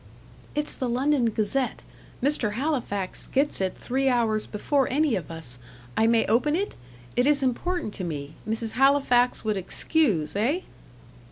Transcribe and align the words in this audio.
"It's 0.55 0.73
the 0.73 0.89
London 0.89 1.25
Gazette. 1.25 1.83
Mr. 2.23 2.53
Halifax 2.53 3.27
gets 3.27 3.61
it 3.61 3.77
three 3.77 4.09
hours 4.09 4.47
before 4.47 4.89
any 4.89 5.15
of 5.15 5.29
us. 5.29 5.59
I 5.95 6.07
may 6.07 6.25
open 6.25 6.55
it? 6.55 6.75
It 7.15 7.27
is 7.27 7.43
important 7.43 7.93
to 7.93 8.03
me. 8.03 8.33
Mrs. 8.49 8.71
Halifax 8.71 9.45
would 9.45 9.57
excuse, 9.57 10.35
eh?" 10.35 10.61